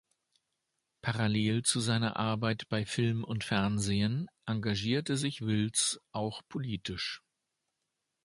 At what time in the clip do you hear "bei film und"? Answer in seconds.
2.69-3.43